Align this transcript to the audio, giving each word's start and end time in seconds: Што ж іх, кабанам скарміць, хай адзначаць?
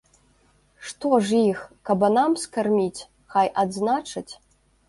Што 0.91 1.11
ж 1.25 1.41
іх, 1.51 1.59
кабанам 1.89 2.31
скарміць, 2.47 3.07
хай 3.35 3.47
адзначаць? 3.67 4.29